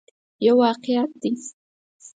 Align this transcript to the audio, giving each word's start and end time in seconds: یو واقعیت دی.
یو 0.45 0.55
واقعیت 0.63 1.11
دی. 1.21 1.31